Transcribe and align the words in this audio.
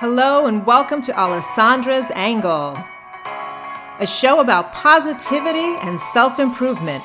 Hello, 0.00 0.46
and 0.46 0.64
welcome 0.64 1.02
to 1.02 1.12
Alessandra's 1.12 2.10
Angle, 2.14 2.74
a 3.98 4.06
show 4.06 4.40
about 4.40 4.72
positivity 4.72 5.76
and 5.82 6.00
self 6.00 6.38
improvement. 6.38 7.04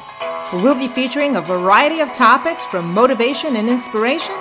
We'll 0.53 0.79
be 0.79 0.87
featuring 0.87 1.35
a 1.35 1.41
variety 1.41 1.99
of 1.99 2.13
topics 2.13 2.63
from 2.63 2.93
motivation 2.93 3.57
and 3.57 3.67
inspiration 3.67 4.33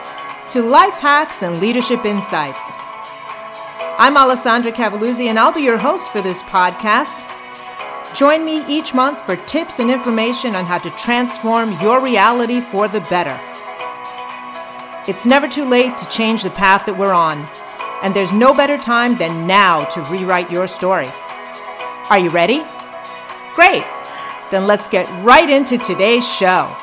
to 0.50 0.62
life 0.62 1.00
hacks 1.00 1.42
and 1.42 1.58
leadership 1.58 2.04
insights. 2.04 2.60
I'm 3.98 4.16
Alessandra 4.16 4.70
Cavalluzzi, 4.70 5.26
and 5.26 5.36
I'll 5.36 5.52
be 5.52 5.62
your 5.62 5.76
host 5.78 6.06
for 6.06 6.22
this 6.22 6.44
podcast. 6.44 7.26
Join 8.14 8.44
me 8.44 8.64
each 8.68 8.94
month 8.94 9.20
for 9.22 9.34
tips 9.34 9.80
and 9.80 9.90
information 9.90 10.54
on 10.54 10.64
how 10.64 10.78
to 10.78 10.90
transform 10.90 11.72
your 11.80 12.00
reality 12.00 12.60
for 12.60 12.86
the 12.86 13.00
better. 13.10 13.36
It's 15.10 15.26
never 15.26 15.48
too 15.48 15.68
late 15.68 15.98
to 15.98 16.08
change 16.08 16.44
the 16.44 16.50
path 16.50 16.86
that 16.86 16.96
we're 16.96 17.12
on 17.12 17.48
and 18.04 18.14
there's 18.14 18.34
no 18.34 18.52
better 18.52 18.76
time 18.76 19.16
than 19.16 19.46
now 19.46 19.86
to 19.86 20.02
rewrite 20.02 20.50
your 20.50 20.68
story. 20.68 21.08
Are 22.10 22.18
you 22.18 22.28
ready? 22.28 22.62
Great! 23.54 23.82
Then 24.50 24.66
let's 24.66 24.86
get 24.86 25.08
right 25.24 25.48
into 25.48 25.78
today's 25.78 26.28
show. 26.28 26.76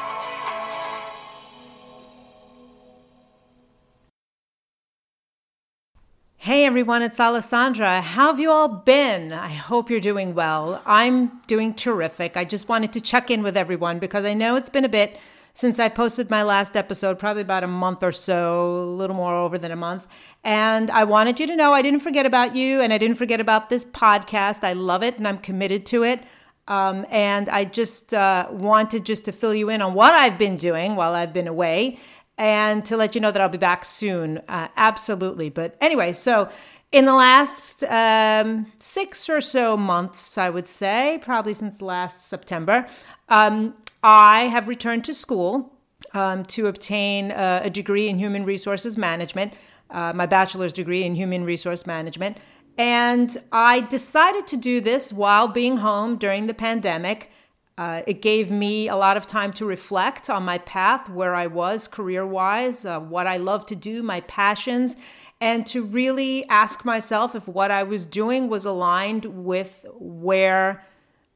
Hey 6.37 6.65
everyone, 6.65 7.03
it's 7.03 7.19
Alessandra. 7.19 8.01
How 8.01 8.31
have 8.31 8.39
you 8.39 8.49
all 8.49 8.67
been? 8.67 9.31
I 9.31 9.49
hope 9.49 9.91
you're 9.91 9.99
doing 9.99 10.33
well. 10.33 10.81
I'm 10.87 11.39
doing 11.45 11.75
terrific. 11.75 12.35
I 12.35 12.45
just 12.45 12.67
wanted 12.67 12.93
to 12.93 12.99
check 12.99 13.29
in 13.29 13.43
with 13.43 13.55
everyone 13.55 13.99
because 13.99 14.25
I 14.25 14.33
know 14.33 14.55
it's 14.55 14.69
been 14.69 14.85
a 14.85 14.89
bit 14.89 15.19
since 15.53 15.79
I 15.79 15.89
posted 15.89 16.29
my 16.29 16.43
last 16.43 16.77
episode, 16.77 17.19
probably 17.19 17.41
about 17.41 17.63
a 17.63 17.67
month 17.67 18.03
or 18.03 18.11
so, 18.11 18.81
a 18.81 18.85
little 18.85 19.15
more 19.15 19.35
over 19.35 19.57
than 19.57 19.71
a 19.71 19.75
month. 19.75 20.07
And 20.43 20.89
I 20.89 21.03
wanted 21.03 21.39
you 21.39 21.47
to 21.47 21.55
know 21.55 21.73
I 21.73 21.81
didn't 21.81 21.99
forget 21.99 22.25
about 22.25 22.55
you 22.55 22.81
and 22.81 22.93
I 22.93 22.97
didn't 22.97 23.17
forget 23.17 23.39
about 23.39 23.69
this 23.69 23.85
podcast. 23.85 24.63
I 24.63 24.73
love 24.73 25.03
it 25.03 25.17
and 25.17 25.27
I'm 25.27 25.37
committed 25.37 25.85
to 25.87 26.03
it. 26.03 26.23
Um, 26.67 27.05
and 27.09 27.49
I 27.49 27.65
just 27.65 28.13
uh, 28.13 28.47
wanted 28.49 29.05
just 29.05 29.25
to 29.25 29.31
fill 29.31 29.53
you 29.53 29.69
in 29.69 29.81
on 29.81 29.93
what 29.93 30.13
I've 30.13 30.37
been 30.37 30.57
doing 30.57 30.95
while 30.95 31.13
I've 31.13 31.33
been 31.33 31.47
away 31.47 31.97
and 32.37 32.83
to 32.85 32.97
let 32.97 33.13
you 33.13 33.21
know 33.21 33.31
that 33.31 33.41
I'll 33.41 33.49
be 33.49 33.57
back 33.57 33.83
soon. 33.83 34.39
Uh, 34.47 34.69
absolutely. 34.77 35.49
But 35.49 35.75
anyway, 35.81 36.13
so 36.13 36.49
in 36.91 37.05
the 37.05 37.13
last 37.13 37.83
um, 37.85 38.71
six 38.77 39.29
or 39.29 39.39
so 39.39 39.77
months, 39.77 40.37
I 40.37 40.49
would 40.49 40.67
say, 40.67 41.19
probably 41.21 41.53
since 41.53 41.81
last 41.81 42.21
September, 42.21 42.85
um, 43.29 43.75
I 44.03 44.43
have 44.43 44.67
returned 44.67 45.05
to 45.05 45.13
school 45.13 45.73
um, 46.13 46.43
to 46.45 46.67
obtain 46.67 47.31
a, 47.31 47.69
degree 47.69 48.09
in 48.09 48.17
human 48.17 48.43
resources 48.43 48.97
management, 48.97 49.53
uh, 49.89 50.11
my 50.13 50.25
bachelor's 50.25 50.73
degree 50.73 51.03
in 51.03 51.15
human 51.15 51.45
resource 51.45 51.85
management. 51.85 52.37
And 52.77 53.37
I 53.51 53.81
decided 53.81 54.47
to 54.47 54.57
do 54.57 54.81
this 54.81 55.13
while 55.13 55.47
being 55.47 55.77
home 55.77 56.17
during 56.17 56.47
the 56.47 56.53
pandemic. 56.53 57.29
Uh, 57.77 58.01
it 58.05 58.21
gave 58.21 58.51
me 58.51 58.87
a 58.87 58.95
lot 58.95 59.17
of 59.17 59.25
time 59.27 59.53
to 59.53 59.65
reflect 59.65 60.29
on 60.29 60.43
my 60.43 60.57
path, 60.59 61.09
where 61.09 61.35
I 61.35 61.47
was 61.47 61.87
career 61.87 62.25
wise, 62.25 62.85
uh, 62.85 62.99
what 62.99 63.27
I 63.27 63.37
love 63.37 63.65
to 63.67 63.75
do, 63.75 64.03
my 64.03 64.21
passions, 64.21 64.95
and 65.41 65.65
to 65.65 65.83
really 65.83 66.47
ask 66.47 66.85
myself 66.85 67.33
if 67.33 67.47
what 67.47 67.71
I 67.71 67.81
was 67.81 68.05
doing 68.05 68.47
was 68.47 68.63
aligned 68.63 69.25
with 69.25 69.85
where 69.99 70.85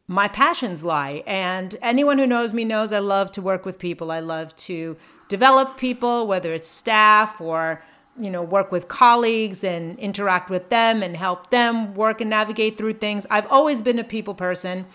my 0.08 0.28
passions 0.28 0.86
lie. 0.86 1.24
And 1.26 1.76
anyone 1.82 2.20
who 2.20 2.28
knows 2.28 2.54
me 2.54 2.64
knows 2.64 2.94
I 2.94 3.00
love 3.00 3.32
to 3.34 3.42
work 3.42 3.66
with 3.66 3.80
people. 3.80 4.12
I 4.12 4.20
love 4.20 4.56
to 4.58 4.96
develop 5.28 5.76
people, 5.78 6.28
whether 6.28 6.54
it's 6.54 6.68
staff 6.68 7.42
or 7.42 7.84
you 8.18 8.30
know 8.30 8.44
work 8.44 8.72
with 8.72 8.88
colleagues 8.88 9.64
and 9.64 10.00
interact 10.00 10.50
with 10.50 10.70
them 10.70 11.04
and 11.04 11.18
help 11.18 11.50
them 11.50 11.94
work 11.96 12.22
and 12.22 12.30
navigate 12.30 12.78
through 12.78 12.94
things. 12.94 13.26
I've 13.30 13.48
always 13.48 13.82
been 13.82 14.00
a 14.00 14.04
people 14.04 14.36
person. 14.36 14.86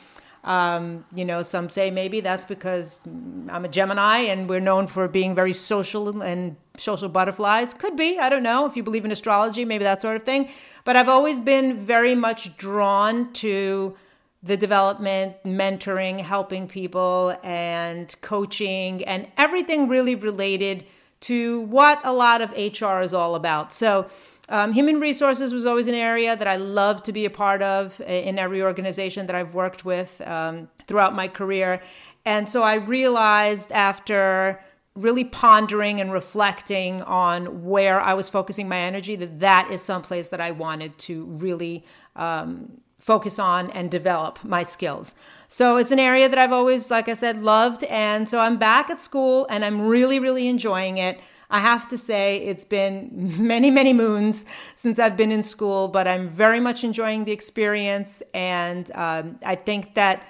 Um, 0.42 1.04
you 1.14 1.24
know, 1.24 1.42
some 1.42 1.68
say 1.68 1.90
maybe 1.90 2.20
that's 2.20 2.46
because 2.46 3.02
I'm 3.06 3.64
a 3.64 3.68
Gemini 3.68 4.20
and 4.20 4.48
we're 4.48 4.60
known 4.60 4.86
for 4.86 5.06
being 5.06 5.34
very 5.34 5.52
social 5.52 6.22
and 6.22 6.56
social 6.78 7.08
butterflies. 7.10 7.74
Could 7.74 7.94
be, 7.96 8.18
I 8.18 8.30
don't 8.30 8.42
know. 8.42 8.64
If 8.66 8.74
you 8.74 8.82
believe 8.82 9.04
in 9.04 9.12
astrology, 9.12 9.64
maybe 9.64 9.84
that 9.84 10.00
sort 10.00 10.16
of 10.16 10.22
thing. 10.22 10.48
But 10.84 10.96
I've 10.96 11.08
always 11.08 11.40
been 11.40 11.76
very 11.76 12.14
much 12.14 12.56
drawn 12.56 13.32
to 13.34 13.96
the 14.42 14.56
development, 14.56 15.36
mentoring, 15.44 16.18
helping 16.20 16.66
people, 16.66 17.36
and 17.42 18.14
coaching, 18.22 19.04
and 19.04 19.26
everything 19.36 19.88
really 19.88 20.14
related 20.14 20.86
to 21.20 21.60
what 21.62 22.00
a 22.04 22.12
lot 22.12 22.40
of 22.40 22.52
HR 22.52 23.02
is 23.02 23.12
all 23.12 23.34
about. 23.34 23.72
So, 23.72 24.08
um, 24.50 24.72
human 24.72 24.98
resources 24.98 25.54
was 25.54 25.64
always 25.64 25.86
an 25.86 25.94
area 25.94 26.36
that 26.36 26.48
I 26.48 26.56
love 26.56 27.02
to 27.04 27.12
be 27.12 27.24
a 27.24 27.30
part 27.30 27.62
of 27.62 28.00
in 28.00 28.38
every 28.38 28.62
organization 28.62 29.26
that 29.26 29.36
I've 29.36 29.54
worked 29.54 29.84
with 29.84 30.20
um, 30.26 30.68
throughout 30.86 31.14
my 31.14 31.28
career. 31.28 31.80
And 32.24 32.48
so 32.48 32.62
I 32.62 32.74
realized 32.74 33.70
after 33.72 34.60
really 34.96 35.24
pondering 35.24 36.00
and 36.00 36.12
reflecting 36.12 37.00
on 37.02 37.64
where 37.64 38.00
I 38.00 38.14
was 38.14 38.28
focusing 38.28 38.68
my 38.68 38.78
energy 38.80 39.14
that 39.16 39.38
that 39.40 39.70
is 39.70 39.80
someplace 39.80 40.28
that 40.30 40.40
I 40.40 40.50
wanted 40.50 40.98
to 40.98 41.24
really 41.26 41.84
um, 42.16 42.80
focus 43.00 43.38
on 43.38 43.70
and 43.70 43.90
develop 43.90 44.38
my 44.44 44.62
skills. 44.62 45.14
So 45.48 45.78
it's 45.78 45.90
an 45.90 45.98
area 45.98 46.28
that 46.28 46.38
I've 46.38 46.52
always, 46.52 46.90
like 46.90 47.08
I 47.08 47.14
said, 47.14 47.42
loved. 47.42 47.82
And 47.84 48.28
so 48.28 48.40
I'm 48.40 48.58
back 48.58 48.90
at 48.90 49.00
school 49.00 49.46
and 49.50 49.64
I'm 49.64 49.80
really, 49.80 50.20
really 50.20 50.46
enjoying 50.46 50.98
it. 50.98 51.18
I 51.48 51.58
have 51.60 51.88
to 51.88 51.98
say, 51.98 52.36
it's 52.44 52.64
been 52.64 53.08
many, 53.38 53.70
many 53.70 53.92
moons 53.92 54.44
since 54.74 54.98
I've 54.98 55.16
been 55.16 55.32
in 55.32 55.42
school, 55.42 55.88
but 55.88 56.06
I'm 56.06 56.28
very 56.28 56.60
much 56.60 56.84
enjoying 56.84 57.24
the 57.24 57.32
experience. 57.32 58.22
And 58.34 58.90
um, 58.94 59.38
I 59.44 59.56
think 59.56 59.94
that 59.94 60.22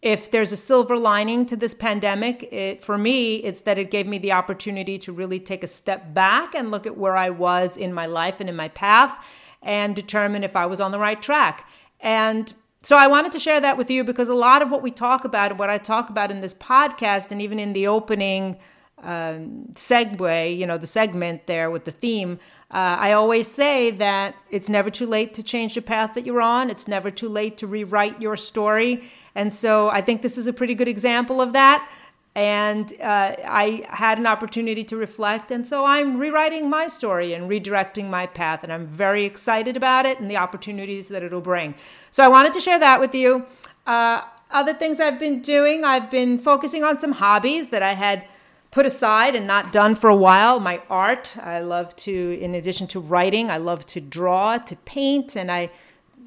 if 0.00 0.30
there's 0.30 0.52
a 0.52 0.56
silver 0.56 0.96
lining 0.96 1.44
to 1.46 1.56
this 1.56 1.74
pandemic, 1.74 2.44
it, 2.52 2.82
for 2.82 2.96
me, 2.96 3.36
it's 3.36 3.62
that 3.62 3.78
it 3.78 3.90
gave 3.90 4.06
me 4.06 4.18
the 4.18 4.32
opportunity 4.32 4.98
to 5.00 5.12
really 5.12 5.38
take 5.38 5.62
a 5.62 5.68
step 5.68 6.14
back 6.14 6.54
and 6.54 6.70
look 6.70 6.86
at 6.86 6.96
where 6.96 7.16
I 7.16 7.28
was 7.28 7.76
in 7.76 7.92
my 7.92 8.06
life 8.06 8.40
and 8.40 8.48
in 8.48 8.56
my 8.56 8.68
path 8.68 9.22
and 9.62 9.94
determine 9.94 10.44
if 10.44 10.56
I 10.56 10.64
was 10.66 10.80
on 10.80 10.92
the 10.92 10.98
right 10.98 11.20
track. 11.20 11.68
And 12.00 12.52
so 12.82 12.96
I 12.96 13.06
wanted 13.06 13.32
to 13.32 13.38
share 13.38 13.60
that 13.60 13.76
with 13.76 13.90
you 13.90 14.04
because 14.04 14.28
a 14.28 14.34
lot 14.34 14.62
of 14.62 14.70
what 14.70 14.82
we 14.82 14.90
talk 14.90 15.24
about 15.24 15.58
what 15.58 15.70
I 15.70 15.78
talk 15.78 16.08
about 16.08 16.30
in 16.30 16.40
this 16.40 16.54
podcast 16.54 17.30
and 17.30 17.42
even 17.42 17.58
in 17.58 17.72
the 17.72 17.88
opening 17.88 18.58
um, 19.02 19.68
segue, 19.74 20.56
you 20.56 20.66
know, 20.66 20.78
the 20.78 20.86
segment 20.86 21.46
there 21.46 21.70
with 21.70 21.84
the 21.84 21.90
theme, 21.90 22.38
uh, 22.70 22.96
I 22.98 23.12
always 23.12 23.48
say 23.48 23.90
that 23.92 24.34
it's 24.50 24.68
never 24.68 24.90
too 24.90 25.06
late 25.06 25.34
to 25.34 25.42
change 25.42 25.74
the 25.74 25.82
path 25.82 26.14
that 26.14 26.24
you're 26.24 26.40
on. 26.40 26.70
It's 26.70 26.88
never 26.88 27.10
too 27.10 27.28
late 27.28 27.58
to 27.58 27.66
rewrite 27.66 28.20
your 28.20 28.36
story. 28.36 29.04
And 29.34 29.52
so 29.52 29.90
I 29.90 30.00
think 30.00 30.22
this 30.22 30.38
is 30.38 30.46
a 30.46 30.52
pretty 30.52 30.74
good 30.74 30.88
example 30.88 31.40
of 31.40 31.52
that 31.52 31.88
and 32.36 32.92
uh, 33.00 33.34
I 33.46 33.86
had 33.88 34.18
an 34.18 34.26
opportunity 34.26 34.84
to 34.84 34.96
reflect. 34.98 35.50
And 35.50 35.66
so 35.66 35.86
I'm 35.86 36.18
rewriting 36.18 36.68
my 36.68 36.86
story 36.86 37.32
and 37.32 37.48
redirecting 37.48 38.10
my 38.10 38.26
path. 38.26 38.62
And 38.62 38.70
I'm 38.70 38.86
very 38.86 39.24
excited 39.24 39.74
about 39.74 40.04
it 40.04 40.20
and 40.20 40.30
the 40.30 40.36
opportunities 40.36 41.08
that 41.08 41.22
it'll 41.22 41.40
bring. 41.40 41.74
So 42.10 42.22
I 42.22 42.28
wanted 42.28 42.52
to 42.52 42.60
share 42.60 42.78
that 42.78 43.00
with 43.00 43.14
you. 43.14 43.46
Uh, 43.86 44.20
other 44.50 44.74
things 44.74 45.00
I've 45.00 45.18
been 45.18 45.40
doing, 45.40 45.82
I've 45.82 46.10
been 46.10 46.38
focusing 46.38 46.84
on 46.84 46.98
some 46.98 47.12
hobbies 47.12 47.70
that 47.70 47.82
I 47.82 47.94
had 47.94 48.28
put 48.70 48.84
aside 48.84 49.34
and 49.34 49.46
not 49.46 49.72
done 49.72 49.94
for 49.94 50.10
a 50.10 50.16
while. 50.16 50.60
My 50.60 50.82
art, 50.90 51.38
I 51.38 51.60
love 51.60 51.96
to, 51.96 52.38
in 52.38 52.54
addition 52.54 52.86
to 52.88 53.00
writing, 53.00 53.50
I 53.50 53.56
love 53.56 53.86
to 53.86 54.00
draw, 54.02 54.58
to 54.58 54.76
paint, 54.76 55.36
and 55.36 55.50
I 55.50 55.70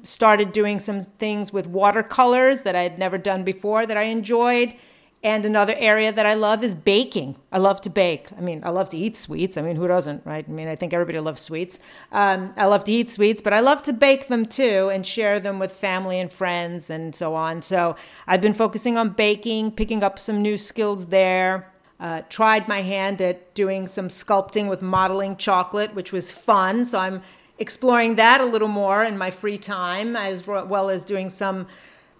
started 0.02 0.50
doing 0.50 0.80
some 0.80 1.02
things 1.02 1.52
with 1.52 1.68
watercolors 1.68 2.62
that 2.62 2.74
I 2.74 2.82
had 2.82 2.98
never 2.98 3.16
done 3.16 3.44
before 3.44 3.86
that 3.86 3.96
I 3.96 4.04
enjoyed. 4.04 4.74
And 5.22 5.44
another 5.44 5.74
area 5.76 6.10
that 6.12 6.24
I 6.24 6.32
love 6.32 6.64
is 6.64 6.74
baking. 6.74 7.36
I 7.52 7.58
love 7.58 7.82
to 7.82 7.90
bake. 7.90 8.28
I 8.38 8.40
mean, 8.40 8.62
I 8.64 8.70
love 8.70 8.88
to 8.88 8.96
eat 8.96 9.16
sweets. 9.18 9.58
I 9.58 9.62
mean, 9.62 9.76
who 9.76 9.86
doesn't, 9.86 10.24
right? 10.24 10.46
I 10.48 10.50
mean, 10.50 10.66
I 10.66 10.76
think 10.76 10.94
everybody 10.94 11.20
loves 11.20 11.42
sweets. 11.42 11.78
Um, 12.10 12.54
I 12.56 12.64
love 12.64 12.84
to 12.84 12.92
eat 12.92 13.10
sweets, 13.10 13.42
but 13.42 13.52
I 13.52 13.60
love 13.60 13.82
to 13.82 13.92
bake 13.92 14.28
them 14.28 14.46
too 14.46 14.88
and 14.90 15.04
share 15.04 15.38
them 15.38 15.58
with 15.58 15.72
family 15.72 16.18
and 16.18 16.32
friends 16.32 16.88
and 16.88 17.14
so 17.14 17.34
on. 17.34 17.60
So 17.60 17.96
I've 18.26 18.40
been 18.40 18.54
focusing 18.54 18.96
on 18.96 19.10
baking, 19.10 19.72
picking 19.72 20.02
up 20.02 20.18
some 20.18 20.40
new 20.40 20.56
skills 20.56 21.06
there. 21.06 21.70
Uh, 21.98 22.22
tried 22.30 22.66
my 22.66 22.80
hand 22.80 23.20
at 23.20 23.52
doing 23.54 23.86
some 23.86 24.08
sculpting 24.08 24.70
with 24.70 24.80
modeling 24.80 25.36
chocolate, 25.36 25.94
which 25.94 26.12
was 26.12 26.32
fun. 26.32 26.86
So 26.86 26.98
I'm 26.98 27.20
exploring 27.58 28.14
that 28.14 28.40
a 28.40 28.46
little 28.46 28.68
more 28.68 29.04
in 29.04 29.18
my 29.18 29.30
free 29.30 29.58
time, 29.58 30.16
as 30.16 30.46
well 30.46 30.88
as 30.88 31.04
doing 31.04 31.28
some 31.28 31.66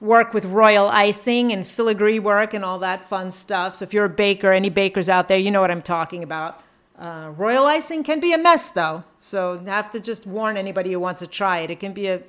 work 0.01 0.33
with 0.33 0.47
royal 0.47 0.89
icing 0.89 1.53
and 1.53 1.67
filigree 1.67 2.19
work 2.19 2.55
and 2.55 2.65
all 2.65 2.79
that 2.79 3.05
fun 3.05 3.31
stuff. 3.31 3.77
So 3.77 3.85
if 3.85 3.93
you're 3.93 4.07
a 4.07 4.09
baker, 4.09 4.53
any 4.53 4.71
bakers 4.71 5.09
out 5.09 5.29
there, 5.29 5.39
you 5.39 5.51
know 5.51 5.61
what 5.61 5.71
I'm 5.71 5.83
talking 5.83 6.23
about. 6.23 6.63
Uh, 6.99 7.33
royal 7.37 7.67
icing 7.67 8.03
can 8.03 8.21
be 8.21 8.33
a 8.33 8.39
mess 8.39 8.71
though, 8.71 9.05
so 9.17 9.59
have 9.61 9.91
to 9.91 10.01
just 10.01 10.27
warn 10.27 10.57
anybody 10.57 10.93
who 10.93 11.01
wants 11.01 11.21
to 11.21 11.27
try 11.27 11.61
it. 11.61 11.71
It 11.71 11.81
can 11.81 11.95
be 11.95 12.09
a 12.09 12.23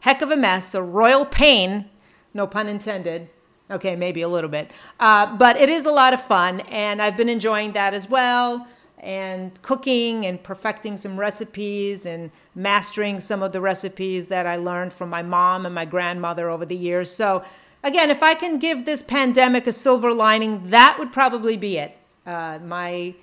heck 0.00 0.22
of 0.22 0.30
a 0.30 0.36
mess, 0.36 0.74
a 0.74 0.82
royal 0.82 1.26
pain, 1.26 1.90
no 2.32 2.46
pun 2.46 2.68
intended. 2.68 3.28
Okay, 3.70 3.96
maybe 3.96 4.20
a 4.20 4.28
little 4.28 4.50
bit, 4.50 4.70
uh, 5.00 5.36
but 5.36 5.58
it 5.58 5.70
is 5.70 5.86
a 5.86 5.90
lot 5.90 6.12
of 6.12 6.22
fun, 6.22 6.60
and 6.60 7.00
I've 7.00 7.16
been 7.16 7.30
enjoying 7.30 7.72
that 7.72 7.94
as 7.94 8.08
well. 8.08 8.66
And 9.04 9.60
cooking 9.62 10.24
and 10.24 10.42
perfecting 10.42 10.96
some 10.96 11.20
recipes 11.20 12.06
and 12.06 12.30
mastering 12.54 13.20
some 13.20 13.42
of 13.42 13.52
the 13.52 13.60
recipes 13.60 14.28
that 14.28 14.46
I 14.46 14.56
learned 14.56 14.92
from 14.92 15.10
my 15.10 15.22
mom 15.22 15.66
and 15.66 15.74
my 15.74 15.84
grandmother 15.84 16.48
over 16.48 16.64
the 16.64 16.74
years. 16.74 17.10
So, 17.10 17.44
again, 17.82 18.10
if 18.10 18.22
I 18.22 18.34
can 18.34 18.58
give 18.58 18.86
this 18.86 19.02
pandemic 19.02 19.66
a 19.66 19.72
silver 19.72 20.12
lining, 20.12 20.70
that 20.70 20.96
would 20.98 21.12
probably 21.12 21.56
be 21.56 21.76
it. 21.76 21.96
Uh, 22.26 22.58
my 22.64 23.14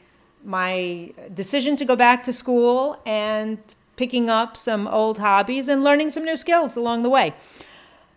my 0.43 1.13
decision 1.33 1.75
to 1.75 1.85
go 1.85 1.95
back 1.95 2.23
to 2.23 2.33
school 2.33 2.99
and 3.05 3.59
picking 3.95 4.29
up 4.29 4.57
some 4.57 4.87
old 4.87 5.19
hobbies 5.19 5.67
and 5.67 5.83
learning 5.83 6.09
some 6.09 6.25
new 6.25 6.37
skills 6.37 6.75
along 6.75 7.03
the 7.03 7.09
way. 7.09 7.33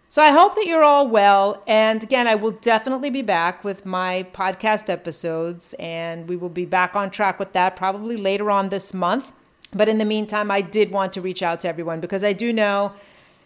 So 0.09 0.23
I 0.23 0.31
hope 0.31 0.55
that 0.55 0.67
you're 0.67 0.85
all 0.85 1.09
well. 1.09 1.63
And 1.67 2.03
again, 2.03 2.29
I 2.29 2.37
will 2.37 2.53
definitely 2.53 3.11
be 3.11 3.23
back 3.23 3.65
with 3.65 3.85
my 3.85 4.27
podcast 4.33 4.89
episodes, 4.89 5.75
and 5.79 6.29
we 6.29 6.37
will 6.37 6.49
be 6.49 6.67
back 6.67 6.95
on 6.95 7.11
track 7.11 7.39
with 7.39 7.53
that 7.55 7.75
probably 7.75 8.17
later 8.17 8.51
on 8.51 8.69
this 8.69 8.95
month. 8.95 9.33
But 9.75 9.89
in 9.89 9.99
the 9.99 10.05
meantime, 10.05 10.51
I 10.51 10.61
did 10.61 10.93
want 10.93 11.13
to 11.15 11.21
reach 11.21 11.43
out 11.43 11.61
to 11.63 11.69
everyone 11.69 12.01
because 12.01 12.23
I 12.23 12.33
do 12.33 12.53
know 12.53 12.93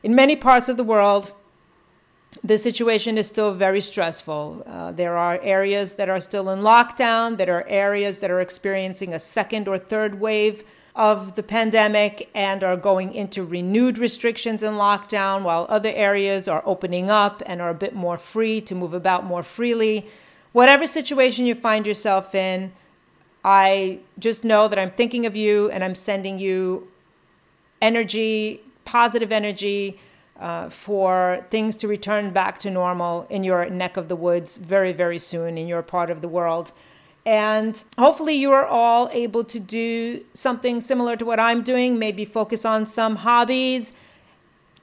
in 0.02 0.14
many 0.14 0.37
parts 0.37 0.69
of 0.69 0.76
the 0.76 0.84
world, 0.84 1.32
the 2.44 2.58
situation 2.58 3.16
is 3.16 3.26
still 3.26 3.54
very 3.54 3.81
stressful. 3.81 4.62
Uh, 4.66 4.93
there 4.93 5.16
are 5.16 5.40
areas 5.43 5.94
that 5.94 6.08
are 6.08 6.20
still 6.20 6.50
in 6.50 6.61
lockdown, 6.61 7.38
there 7.38 7.56
are 7.56 7.66
areas 7.66 8.19
that 8.19 8.31
are 8.31 8.40
experiencing 8.40 9.14
a 9.14 9.19
second 9.19 9.66
or 9.66 9.78
third 9.78 10.20
wave 10.20 10.64
of 10.99 11.37
the 11.37 11.43
pandemic 11.45 12.29
and 12.35 12.65
are 12.65 12.77
going 12.77 13.15
into 13.15 13.45
renewed 13.45 13.99
restrictions 13.99 14.65
and 14.65 14.77
lockdown, 14.77 15.45
while 15.45 15.65
other 15.69 15.93
areas 15.93 16.49
are 16.49 16.61
opening 16.67 17.09
up 17.09 17.41
and 17.47 17.62
are 17.62 17.71
a 17.71 17.75
bit 17.75 17.95
more 17.95 18.19
free 18.19 18.61
to 18.61 18.75
move 18.75 18.93
about 18.93 19.25
more 19.25 19.45
freely. 19.45 20.05
Whatever 20.50 20.89
situation 20.89 21.47
you 21.47 21.55
find 21.55 21.87
yourself 21.87 22.35
in, 22.35 22.73
I 23.45 24.00
just 24.19 24.43
know 24.43 24.67
that 24.67 24.77
I'm 24.77 24.91
thinking 24.91 25.25
of 25.25 25.37
you 25.37 25.71
and 25.71 25.85
I'm 25.85 25.95
sending 25.95 26.41
you 26.41 26.89
energy, 27.81 28.61
positive 28.85 29.33
energy. 29.33 29.99
Uh, 30.41 30.69
for 30.71 31.45
things 31.50 31.75
to 31.75 31.89
return 31.89 32.31
back 32.31 32.61
to 32.61 32.71
normal 32.71 33.27
in 33.29 33.43
your 33.43 33.69
neck 33.69 33.97
of 33.97 34.06
the 34.06 34.15
woods 34.15 34.56
very, 34.56 34.93
very 34.93 35.19
soon 35.19 35.59
in 35.59 35.67
your 35.67 35.83
part 35.83 36.11
of 36.11 36.21
the 36.21 36.29
world. 36.29 36.71
And 37.28 37.84
hopefully, 37.98 38.36
you 38.36 38.52
are 38.52 38.64
all 38.64 39.10
able 39.12 39.44
to 39.44 39.60
do 39.60 40.25
something 40.32 40.80
similar 40.80 41.14
to 41.14 41.26
what 41.26 41.38
I'm 41.38 41.62
doing, 41.62 41.98
maybe 41.98 42.25
focus 42.25 42.64
on 42.64 42.86
some 42.86 43.16
hobbies, 43.16 43.92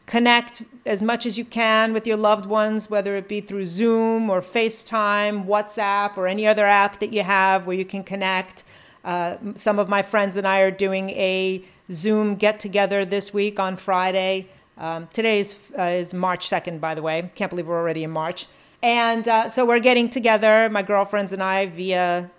connect 0.05 0.61
as 0.85 1.01
much 1.01 1.25
as 1.25 1.39
you 1.39 1.43
can 1.43 1.91
with 1.91 2.05
your 2.05 2.17
loved 2.17 2.45
ones, 2.45 2.87
whether 2.87 3.15
it 3.15 3.27
be 3.27 3.41
through 3.41 3.65
Zoom 3.65 4.29
or 4.29 4.41
FaceTime, 4.41 5.47
WhatsApp, 5.47 6.17
or 6.17 6.27
any 6.27 6.45
other 6.45 6.67
app 6.67 6.99
that 6.99 7.11
you 7.11 7.23
have 7.23 7.65
where 7.65 7.75
you 7.75 7.83
can 7.83 8.03
connect. 8.03 8.63
Uh, 9.03 9.37
some 9.55 9.79
of 9.79 9.89
my 9.89 10.03
friends 10.03 10.35
and 10.35 10.47
I 10.47 10.59
are 10.59 10.69
doing 10.69 11.09
a 11.09 11.65
Zoom 11.91 12.35
get 12.35 12.59
together 12.59 13.05
this 13.05 13.33
week 13.33 13.59
on 13.59 13.75
Friday. 13.75 14.49
Um, 14.77 15.07
today 15.11 15.39
is, 15.39 15.57
uh, 15.75 15.81
is 15.81 16.13
March 16.13 16.47
2nd, 16.47 16.79
by 16.79 16.93
the 16.93 17.01
way. 17.01 17.31
Can't 17.33 17.49
believe 17.49 17.65
we're 17.65 17.79
already 17.79 18.03
in 18.03 18.11
March. 18.11 18.45
And 18.81 19.27
uh, 19.27 19.49
so 19.49 19.65
we're 19.65 19.79
getting 19.79 20.09
together, 20.09 20.69
my 20.69 20.81
girlfriends 20.81 21.33
and 21.33 21.41
I, 21.41 21.67
via 21.67 22.29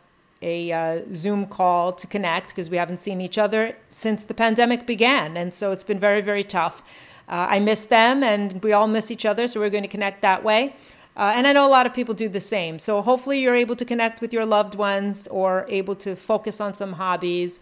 a 0.42 0.72
uh, 0.72 1.00
Zoom 1.12 1.46
call 1.46 1.92
to 1.92 2.06
connect 2.06 2.50
because 2.50 2.68
we 2.68 2.76
haven't 2.76 3.00
seen 3.00 3.20
each 3.20 3.38
other 3.38 3.76
since 3.88 4.24
the 4.24 4.34
pandemic 4.34 4.86
began. 4.86 5.36
And 5.36 5.52
so 5.54 5.72
it's 5.72 5.82
been 5.82 5.98
very, 5.98 6.20
very 6.20 6.44
tough. 6.44 6.82
Uh, 7.28 7.46
I 7.50 7.58
miss 7.58 7.86
them 7.86 8.22
and 8.22 8.62
we 8.62 8.72
all 8.72 8.86
miss 8.86 9.10
each 9.10 9.24
other, 9.24 9.48
so 9.48 9.60
we're 9.60 9.70
going 9.70 9.82
to 9.82 9.88
connect 9.88 10.22
that 10.22 10.44
way. 10.44 10.76
Uh, 11.16 11.32
and 11.34 11.46
I 11.46 11.52
know 11.52 11.66
a 11.66 11.70
lot 11.70 11.86
of 11.86 11.94
people 11.94 12.14
do 12.14 12.28
the 12.28 12.40
same. 12.40 12.78
So 12.78 13.00
hopefully 13.00 13.40
you're 13.40 13.56
able 13.56 13.74
to 13.76 13.84
connect 13.84 14.20
with 14.20 14.32
your 14.32 14.44
loved 14.44 14.74
ones 14.74 15.26
or 15.28 15.64
able 15.68 15.94
to 15.96 16.14
focus 16.14 16.60
on 16.60 16.74
some 16.74 16.92
hobbies 16.92 17.58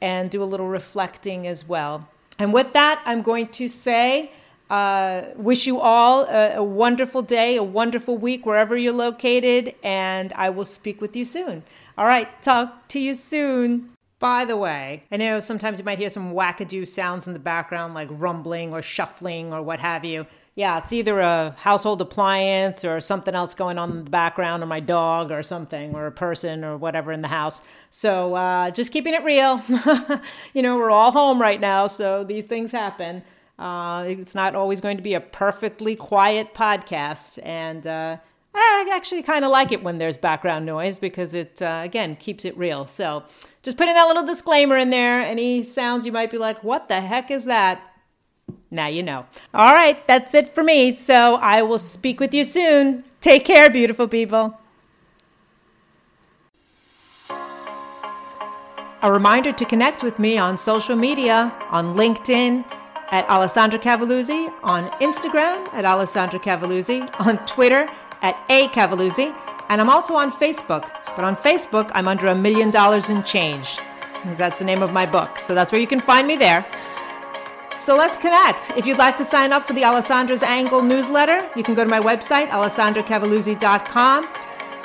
and 0.00 0.30
do 0.30 0.42
a 0.42 0.44
little 0.44 0.68
reflecting 0.68 1.46
as 1.46 1.66
well. 1.66 2.06
And 2.38 2.52
with 2.52 2.72
that, 2.74 3.02
I'm 3.06 3.22
going 3.22 3.48
to 3.48 3.68
say, 3.68 4.30
uh, 4.70 5.22
wish 5.36 5.66
you 5.66 5.80
all 5.80 6.24
a, 6.24 6.56
a 6.56 6.62
wonderful 6.62 7.22
day, 7.22 7.56
a 7.56 7.62
wonderful 7.62 8.18
week 8.18 8.44
wherever 8.44 8.76
you're 8.76 8.92
located, 8.92 9.74
and 9.82 10.32
I 10.34 10.50
will 10.50 10.64
speak 10.64 11.00
with 11.00 11.16
you 11.16 11.24
soon. 11.24 11.62
All 11.96 12.06
right, 12.06 12.28
talk 12.42 12.88
to 12.88 13.00
you 13.00 13.14
soon. 13.14 13.90
By 14.18 14.44
the 14.44 14.56
way, 14.56 15.04
I 15.12 15.16
know 15.16 15.38
sometimes 15.38 15.78
you 15.78 15.84
might 15.84 15.98
hear 15.98 16.08
some 16.08 16.32
wackadoo 16.32 16.88
sounds 16.88 17.28
in 17.28 17.32
the 17.32 17.38
background, 17.38 17.94
like 17.94 18.08
rumbling 18.10 18.72
or 18.72 18.82
shuffling 18.82 19.52
or 19.52 19.62
what 19.62 19.78
have 19.78 20.04
you. 20.04 20.26
Yeah, 20.56 20.78
it's 20.78 20.92
either 20.92 21.20
a 21.20 21.54
household 21.56 22.00
appliance 22.00 22.84
or 22.84 23.00
something 23.00 23.32
else 23.32 23.54
going 23.54 23.78
on 23.78 23.90
in 23.92 24.04
the 24.04 24.10
background, 24.10 24.64
or 24.64 24.66
my 24.66 24.80
dog 24.80 25.30
or 25.30 25.44
something, 25.44 25.94
or 25.94 26.06
a 26.06 26.12
person 26.12 26.64
or 26.64 26.76
whatever 26.76 27.12
in 27.12 27.22
the 27.22 27.28
house. 27.28 27.62
So 27.90 28.34
uh, 28.34 28.72
just 28.72 28.92
keeping 28.92 29.14
it 29.14 29.22
real. 29.22 29.62
you 30.52 30.62
know, 30.62 30.76
we're 30.76 30.90
all 30.90 31.12
home 31.12 31.40
right 31.40 31.60
now, 31.60 31.86
so 31.86 32.24
these 32.24 32.44
things 32.44 32.72
happen. 32.72 33.22
Uh, 33.58 34.04
it's 34.06 34.34
not 34.34 34.54
always 34.54 34.80
going 34.80 34.96
to 34.96 35.02
be 35.02 35.14
a 35.14 35.20
perfectly 35.20 35.96
quiet 35.96 36.54
podcast. 36.54 37.40
And 37.42 37.86
uh, 37.86 38.18
I 38.54 38.92
actually 38.94 39.22
kind 39.22 39.44
of 39.44 39.50
like 39.50 39.72
it 39.72 39.82
when 39.82 39.98
there's 39.98 40.16
background 40.16 40.64
noise 40.64 40.98
because 40.98 41.34
it, 41.34 41.60
uh, 41.60 41.80
again, 41.84 42.16
keeps 42.16 42.44
it 42.44 42.56
real. 42.56 42.86
So 42.86 43.24
just 43.62 43.76
putting 43.76 43.94
that 43.94 44.06
little 44.06 44.24
disclaimer 44.24 44.76
in 44.76 44.90
there. 44.90 45.20
Any 45.22 45.62
sounds 45.62 46.06
you 46.06 46.12
might 46.12 46.30
be 46.30 46.38
like, 46.38 46.62
what 46.62 46.88
the 46.88 47.00
heck 47.00 47.30
is 47.30 47.46
that? 47.46 47.82
Now 48.70 48.86
you 48.86 49.02
know. 49.02 49.26
All 49.52 49.72
right, 49.72 50.06
that's 50.06 50.34
it 50.34 50.54
for 50.54 50.62
me. 50.62 50.92
So 50.92 51.34
I 51.36 51.62
will 51.62 51.78
speak 51.78 52.20
with 52.20 52.32
you 52.32 52.44
soon. 52.44 53.04
Take 53.20 53.44
care, 53.44 53.68
beautiful 53.70 54.06
people. 54.06 54.58
A 59.00 59.12
reminder 59.12 59.52
to 59.52 59.64
connect 59.64 60.02
with 60.02 60.18
me 60.18 60.38
on 60.38 60.58
social 60.58 60.96
media 60.96 61.54
on 61.70 61.94
LinkedIn 61.94 62.64
at 63.10 63.28
Alessandra 63.28 63.78
Cavalluzzi, 63.78 64.52
on 64.62 64.90
Instagram 65.00 65.72
at 65.72 65.84
Alessandra 65.84 66.38
Cavalluzzi, 66.38 67.08
on 67.20 67.44
Twitter 67.46 67.88
at 68.22 68.42
A 68.48 68.68
Cavalluzzi, 68.68 69.34
and 69.68 69.80
I'm 69.80 69.90
also 69.90 70.14
on 70.14 70.30
Facebook. 70.30 70.90
But 71.16 71.24
on 71.24 71.36
Facebook, 71.36 71.90
I'm 71.94 72.08
under 72.08 72.26
a 72.26 72.34
million 72.34 72.70
dollars 72.70 73.10
in 73.10 73.22
change. 73.22 73.78
Because 74.22 74.38
that's 74.38 74.58
the 74.58 74.64
name 74.64 74.82
of 74.82 74.92
my 74.92 75.06
book. 75.06 75.38
So 75.38 75.54
that's 75.54 75.72
where 75.72 75.80
you 75.80 75.86
can 75.86 76.00
find 76.00 76.26
me 76.26 76.36
there. 76.36 76.66
So 77.78 77.96
let's 77.96 78.16
connect. 78.16 78.70
If 78.76 78.86
you'd 78.86 78.98
like 78.98 79.16
to 79.18 79.24
sign 79.24 79.52
up 79.52 79.62
for 79.64 79.72
the 79.72 79.82
Alessandra's 79.82 80.42
Angle 80.42 80.82
newsletter, 80.82 81.48
you 81.54 81.62
can 81.62 81.74
go 81.74 81.84
to 81.84 81.90
my 81.90 82.00
website, 82.00 82.48
alessandracavalluzzi.com, 82.48 84.28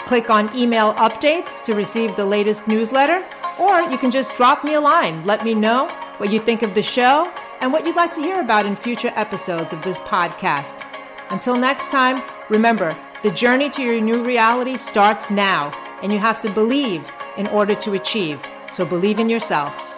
click 0.05 0.29
on 0.29 0.55
email 0.55 0.93
updates 0.93 1.63
to 1.63 1.73
receive 1.73 2.15
the 2.15 2.25
latest 2.25 2.67
newsletter, 2.67 3.25
or 3.59 3.81
you 3.89 3.97
can 3.97 4.11
just 4.11 4.35
drop 4.35 4.63
me 4.63 4.75
a 4.75 4.81
line. 4.81 5.25
Let 5.25 5.43
me 5.43 5.55
know 5.55 5.87
what 6.17 6.31
you 6.31 6.39
think 6.39 6.61
of 6.61 6.75
the 6.75 6.83
show 6.83 7.33
and 7.63 7.71
what 7.71 7.85
you'd 7.85 7.95
like 7.95 8.13
to 8.13 8.19
hear 8.19 8.41
about 8.41 8.65
in 8.65 8.75
future 8.75 9.13
episodes 9.15 9.71
of 9.71 9.81
this 9.83 9.97
podcast. 10.01 10.85
Until 11.29 11.55
next 11.55 11.91
time, 11.91 12.21
remember 12.49 12.93
the 13.23 13.31
journey 13.31 13.69
to 13.69 13.81
your 13.81 14.01
new 14.01 14.21
reality 14.21 14.75
starts 14.75 15.31
now, 15.31 15.71
and 16.03 16.11
you 16.11 16.19
have 16.19 16.41
to 16.41 16.49
believe 16.49 17.09
in 17.37 17.47
order 17.47 17.73
to 17.73 17.93
achieve. 17.93 18.45
So 18.69 18.83
believe 18.83 19.17
in 19.17 19.29
yourself. 19.29 19.92